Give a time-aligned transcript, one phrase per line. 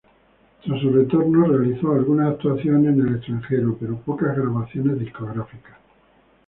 [0.65, 5.77] Tras su retorno realizó algunas actuaciones en el extranjero, pero pocas grabaciones discográficas.